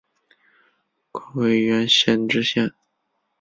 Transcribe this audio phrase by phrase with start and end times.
[1.11, 2.71] 官婺源县知县。